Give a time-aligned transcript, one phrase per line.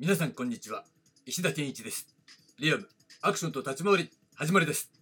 [0.00, 0.84] 皆さんこんにちは。
[1.26, 2.06] 石田健一です。
[2.60, 2.88] リアム
[3.20, 4.92] アクションと立ち回り始まりです。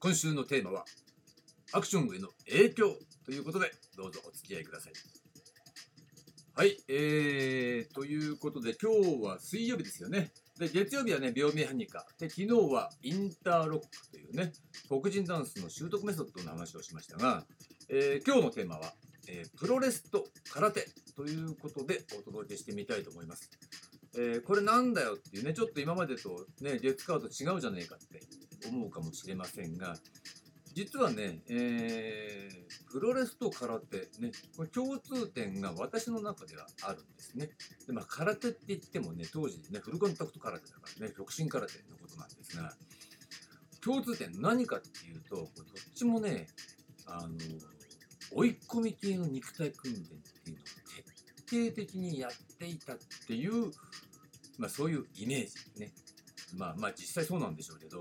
[0.00, 0.86] 今週のテーマは
[1.74, 4.92] アクションへの影響ということでどうぞお付き合いください。
[6.56, 10.32] はいえー、ということで今日は水曜日ですよね。
[10.58, 12.06] で月曜日はね病名ハニカ。
[12.18, 14.52] で昨日はインターロックというね
[14.88, 17.44] 黒人ダンスの習得メソッドの話をしましたが、
[17.90, 18.94] えー、今日のテーマは、
[19.28, 20.24] えー、プロレスと
[20.54, 23.50] 空手ということでお届けしてみたいと思います。
[24.20, 28.20] えー、これなんだよっていうね、ちょっと今までとね、月カード違うじゃねえかって
[28.68, 29.94] 思うかもしれませんが、
[30.74, 37.50] 実はね、えー、プロレスと空手、ね、これ共通点が私の中ではあるんですね。
[37.86, 42.72] で、まあ、空手って言ってもね、当時ね、フルコンタクト空手だからね、極真空手のことなんですが、
[43.80, 45.48] 共通点何かっていうと、どっ
[45.94, 46.48] ちもね、
[47.06, 47.28] あの、
[48.32, 50.04] 追い込み系の肉体訓練っ
[50.44, 50.66] ていうのを
[51.48, 53.70] 徹底的にやっていたっていう
[54.58, 55.92] まあ、そういうイメージね。
[56.56, 58.00] まあまあ実際そうなんでしょうけど、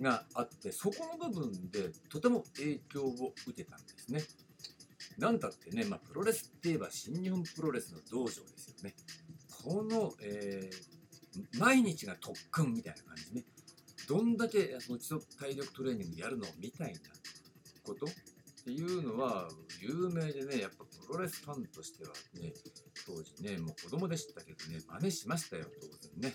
[0.00, 4.22] があって、そこの部分でとても影響を受けたんですね。
[5.18, 8.94] なんだってね、まあ、プロレスって言えば新日本プロレスの道場ですよね。
[9.64, 13.44] この、えー、毎日が特訓みたいな感じね。
[14.08, 17.00] どんだけその基礎体力トレーニングやるのみたいな
[17.82, 18.06] こと
[18.66, 19.48] っていうのは
[19.80, 22.52] 有名でね、やっぱプロレスファンとしてはね、
[23.06, 25.86] 当時ね、もう子供でしたけどね、真似しましたよ、当
[26.20, 26.34] 然ね。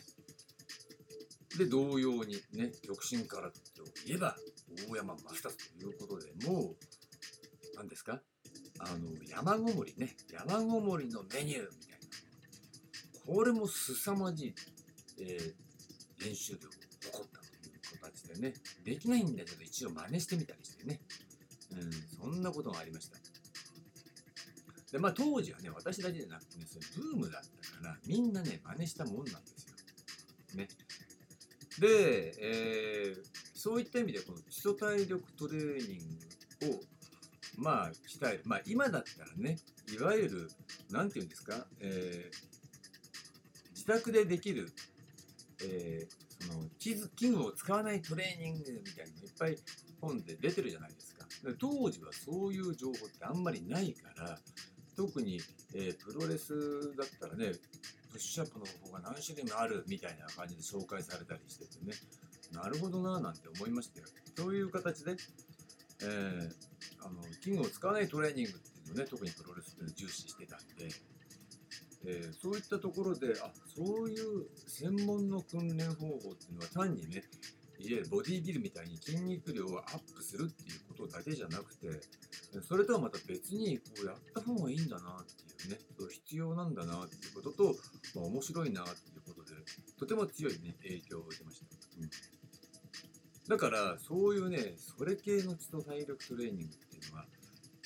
[1.57, 4.37] で、同様にね、極真空手といえば、
[4.89, 6.75] 大山正達ということでもう、
[7.75, 8.21] 何ですか？
[8.79, 11.99] あの、山ごもりね、山ごもりのメニューみたい
[13.25, 13.33] な。
[13.35, 14.55] これも凄まじい、
[15.19, 16.71] えー、練習量を
[17.11, 18.53] 誇ったという形でね、
[18.85, 21.01] できないんだけど一応真似してみたりしてね、
[21.71, 21.91] うん、
[22.33, 23.17] そんなことがありました。
[24.91, 30.57] で、まあ当時はね、私だけじゃなくてね、それブームだったから、みんなね、真似したもんなんですよ。
[30.57, 30.67] ね。
[31.79, 33.23] で、えー、
[33.53, 36.81] そういった意味で、この基礎体力トレーニングを、
[37.57, 38.41] まあ、鍛える。
[38.43, 39.57] まあ今だったらね、
[39.93, 40.49] いわゆる、
[40.89, 44.69] なんていうんですか、えー、自宅でできる、
[45.63, 49.57] えー、その器具を使わないトレーニングみたいなのいっぱい
[50.01, 51.10] 本で出てるじゃないですか。
[51.59, 54.39] 当時はそういう情報ってあんまりないから、
[54.95, 55.41] 特に、
[55.73, 57.53] えー、プロレスだったらね、
[58.11, 61.93] プッシュアップの方法が何種類もあるみたいな感じで紹介されたりしててね、
[62.51, 64.05] なるほどななんて思いましたよ。
[64.37, 65.15] そういう形で、
[66.03, 66.51] えー、
[67.05, 70.89] あの器具を使わないトレーニングっていうのをね、特にプロレスっていうのを重視してたんで、
[72.05, 77.23] えー、そういったところで、あそういう専門の訓練方法っていうのは単にね、
[77.81, 81.87] いわゆるボディービルみたいに筋肉量をアップするっていうことだけじゃなくて、
[82.61, 87.75] それとはまた別にこうやった方がいいんだなっていうね、そう必要なんだなっていうことと、
[88.15, 89.55] まあ、面白いなっていうことで、
[89.99, 91.65] とても強いね、影響を受けました。
[91.99, 92.09] うん、
[93.49, 97.25] だから、そういうね、それ系の基礎体力トレーニングっていうのは、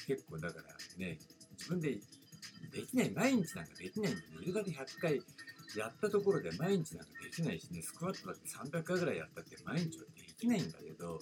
[0.08, 1.20] 結構だからね、
[1.58, 1.98] 自分で
[2.72, 5.22] できない、毎日なんかできないんで、ね、夕方100回
[5.80, 11.20] やったところで毎日なんかできないしね、スクワットだって300回ぐらいやったって毎日はできないんだけど、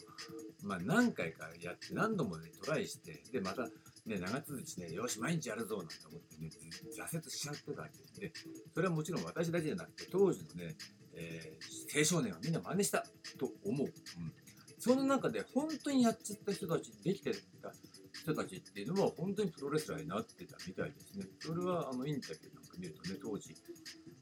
[0.63, 3.63] まあ何回かやって何度もね、トライして、で、また
[4.05, 6.49] ね、長続きし、ね、よし、毎日やるぞなんて思ってね、
[6.97, 8.33] 挫折しちゃってたわけで、
[8.73, 10.75] それはもちろん私だけじゃなくて、当時のね、
[11.15, 13.05] えー、青少年はみんな真似した
[13.37, 13.87] と思う。
[13.87, 14.33] うん。
[14.79, 17.31] その中で本当にやっちゃった人たち、できて
[17.61, 17.71] た
[18.11, 21.25] 人たちっていうのは本当にプロレスラーになってたみたいですね。
[21.39, 23.55] それはあのインタビューなんか見るとね、当時、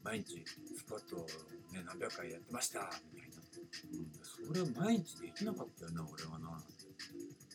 [0.04, 0.44] 毎日
[0.76, 1.26] スクワットを、
[1.72, 3.36] ね、何百回やってましたみたいな。
[3.36, 6.62] うん、それは毎日できなかったよな、俺はな。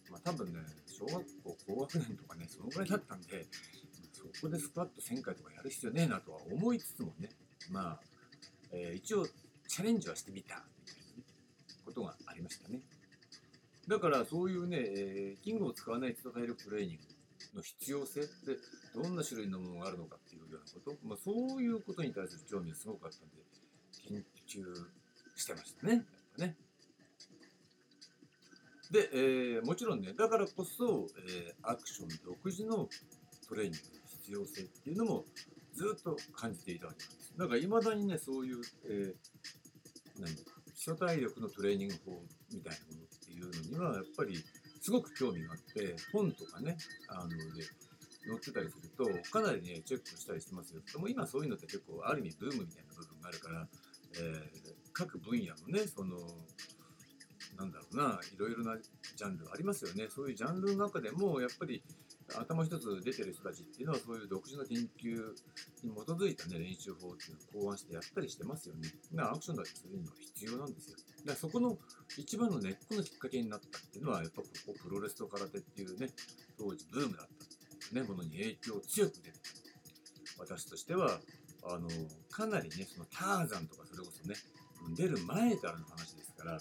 [0.09, 3.45] まあ多分ね、小学校高学年とかね、そのぐらいだったんで、
[4.13, 7.29] そこでスクワット1000回とかやる必要ねえなとは思いつつもね、
[7.69, 7.99] まあ、
[8.71, 9.25] えー、一応
[9.67, 11.23] チャレンジはしてみた、みたいな、ね、
[11.85, 12.79] ことがありましたね。
[13.87, 17.03] だからそういうね、えー、キングを使わない基礎体力トレーニング
[17.57, 18.27] の必要性で
[18.93, 23.35] どんな種類のものがあるのかっていうようなこと、まあ、そういうことに対する興味がすごくあったんで
[24.07, 24.63] 研究
[25.35, 25.93] してましたね。
[25.93, 26.03] やっ
[26.37, 26.55] ぱね
[28.91, 32.87] で、えー、もちろんねだからこそ、えー、アクション独自の
[33.49, 35.25] トレーニングの必要性っていうのも
[35.73, 37.33] ずっと感じていたわけなんです。
[37.37, 44.37] だからいまだにねそういう、えー、何基礎体力のトレーニング法みたいなものっていうのにはやっぱり
[44.81, 46.77] すごく興味があって本とかね
[47.07, 47.63] あので
[48.27, 50.81] 載ってたりするとかなりねチェックしたりしてますよ。
[50.91, 53.67] でも今そういうのって結構ある意味ブームみたいな部分があるから、
[54.15, 56.17] えー、各分野のねその
[57.57, 61.81] なんだろうないろいろなジャンルありますよねそういうジャンルの中でもやっぱり
[62.35, 65.33] 頭一つ出てる人たちっていうのはそういう独自の研究
[65.83, 68.89] に基づいた、ね、練習法っていうのを考案してやったりしてますよね。
[69.13, 70.97] だからアクションだってそういうのは必要なんですよ。
[70.97, 71.77] だからそこの
[72.17, 76.09] 一番の根っこのきっかけになったっていうのはやっぱここプロレスと空手っていうね
[76.59, 77.27] 当時ブームだっ
[77.89, 79.67] たねものに影響を強く出て。
[80.39, 81.19] 私としては
[81.65, 81.89] あの
[82.29, 84.35] かなりねそのターザンとかそれこそね
[84.95, 86.59] 出る前からの話ですから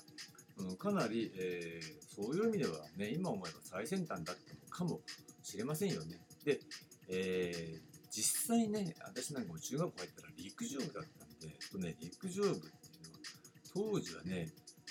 [0.78, 5.00] かなり、えー、そういう意味ではね今思えば最先端だったのかも
[5.42, 6.18] しれませんよね。
[6.44, 6.60] で、
[7.08, 14.48] えー、実際ね、私なんかも中学校入ったら陸上部だったんで、とね、陸上部っていうのは、当時はね、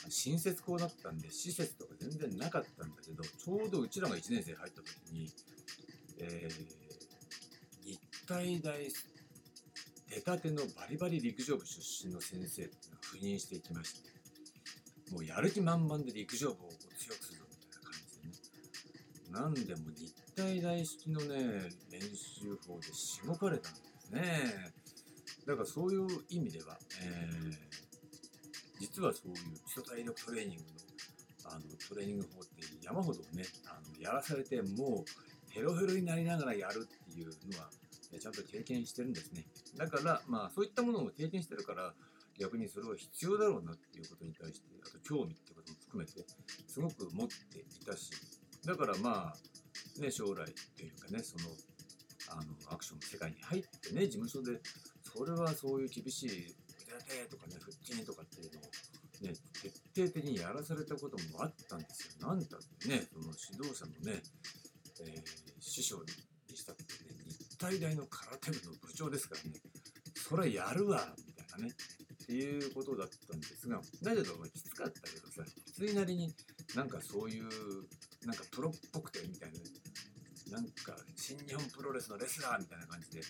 [0.09, 5.29] 新設校だったんで、施設とか全然なかったんだけど、ちょうどうちらが1年生入った時に、
[6.19, 8.89] えー、日体大
[10.09, 14.09] 出たてのバリバリ陸上部出身の先生っていうのが赴任していきまして、
[15.15, 19.31] もうやる気満々で陸上部を強くするみたいな感じでね。
[19.31, 24.73] なんでも日体大式のね、練習法でしごかれたんですね。
[25.47, 27.53] だからそういう意味では、えー、
[28.81, 29.35] 実はそういう
[29.65, 30.69] 基礎体力トレーニングの
[31.47, 37.69] あのトレーニング法って山ほどね、あのやらされてもうヘロヘロになりながらやるっていうのは、
[38.19, 39.45] ちゃんと経験してるんですね。
[39.77, 41.93] だから、まあそういったものを経験してるから、
[42.39, 46.25] 逆にそれは必要だろうなっていうことに対して、あと興味ってことも含めて、
[46.67, 48.11] すごく持っていたし、
[48.65, 51.45] だからまあ、ね、将来っていうかね、その、
[52.29, 54.59] あの、アクションの世界に入ってね、事務所で、
[55.03, 58.63] それはそういう厳しい、腕立てとかね、腹筋とかっていうのを、
[59.21, 59.33] ね、
[59.93, 62.27] 徹底的にやらされたこともあったんですよ。
[62.27, 64.21] なんだってね、その指導者のね、
[65.01, 65.21] えー、
[65.61, 66.89] 師匠にしたってね、
[67.25, 69.59] 日体大の空手部の部長ですからね、
[70.15, 71.73] それやるわ、みたいなね、
[72.25, 76.33] っていうことだったんですが、だけどま、きつかったけどさ、きついなりに
[76.75, 77.45] なんかそういう、
[78.25, 79.51] なんかプロっぽくてみたい
[80.49, 83.21] な、なんか新日本プロレスのレスラーみたいな感じで、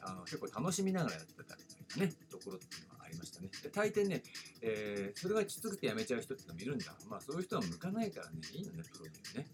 [0.00, 3.50] あの結構楽しみながらやってたみたいなね、ところっていうのはありましたね。
[3.62, 4.22] で、大抵ね、
[4.62, 6.86] えー、それがきつくてやめちゃう人ってのもいるんだ。
[7.06, 9.46] まあそういう人は向かないからね、いいのね、プロにね。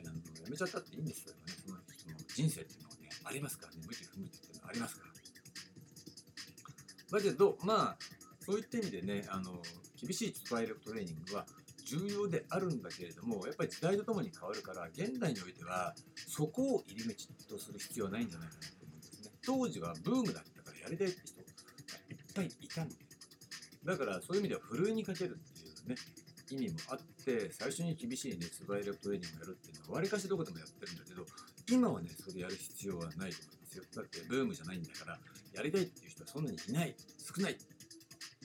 [0.00, 5.16] あのやめちゃったっていいんですけどね、その人の人生っていうのはね、ありますからね、向き不向きっていうのはありますから。
[7.08, 7.96] だけど、まあ、
[8.46, 9.60] そういった意味でね、あの
[10.00, 11.44] 厳しい体力トレーニングは
[11.84, 15.94] 重要であるんだけれどもやっぱり時代とともに変わるから現代においては
[16.28, 19.30] そこを入り口とする必要はないんじゃないかなと思うんですね。
[19.44, 21.42] 当時はブームだったからやりたいって人が
[22.10, 22.94] いっぱいいたんで
[23.84, 25.96] だからそういう意味ではふるいにかけるっていうね
[26.50, 31.26] 意味もあって最初に厳しいね素早力トレーニングをやるっていうのはわりかしどこでもやってるんだけど
[31.68, 33.84] 今はねそれやる必要はないと思いますよ。
[33.94, 35.18] だってブームじゃないんだから
[35.54, 36.94] やりたいっていう人はそんなにいない。
[37.18, 37.56] 少ない。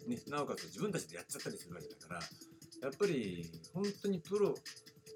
[0.07, 2.19] ね、なおかつ自分たちでやっちゃったりするわけだから
[2.81, 4.55] やっぱり本当にプロ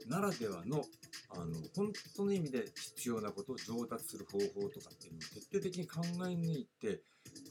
[0.07, 0.83] ならではの
[1.29, 1.45] あの
[1.75, 2.65] 本当の意味で
[2.95, 7.01] 必要なことを上達する方法とかっていうのを徹底的に考え抜いて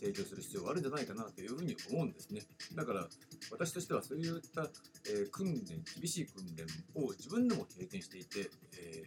[0.01, 2.43] 提供する必要があるんじゃないかなというふうに思うんですね。
[2.75, 3.07] だから
[3.51, 4.69] 私としてはそういった、
[5.11, 6.65] えー、訓練、厳しい訓練
[6.95, 9.03] を自分でも経験していて、え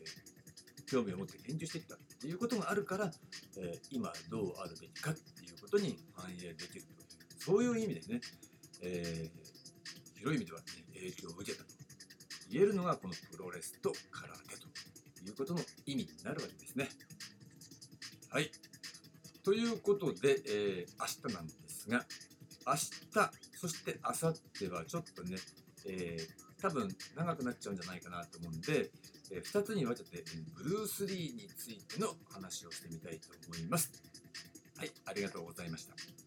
[0.81, 3.11] ー、興味を持って研究してきたっていうことがあるから、
[3.57, 7.06] えー、今どうあるべきかっていうことに反映できると、
[7.47, 8.21] そういう意味でね、
[8.81, 9.29] え
[10.17, 11.69] 広い意味では、ね、影響を受けたと
[12.51, 14.67] 言えるのがこのプロレスと空手と
[15.25, 16.89] いうことの意味になるわけですね。
[18.29, 18.51] はい。
[19.45, 22.05] ということで、えー、明日なんですが、
[22.65, 22.89] 明日、
[23.57, 25.37] そして明後日はちょっとね、
[25.85, 28.89] えー、多分長くなっちゃうんじゃないかなと思うんで、
[29.31, 30.21] えー、2つに分けて、
[30.57, 33.89] ブルース・リーについての話をしてみたいと思います。
[34.77, 36.26] はい、ありがとうございました。